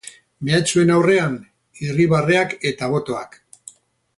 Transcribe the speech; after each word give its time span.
Mehatxuen 0.47 0.91
aurrean, 0.95 1.35
irribarreak 1.89 2.57
eta 2.71 2.89
botoak. 2.95 3.39